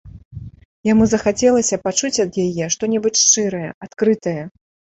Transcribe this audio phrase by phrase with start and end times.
[0.91, 4.43] Яму захацелася пачуць ад яе што-небудзь шчырае, адкрытае.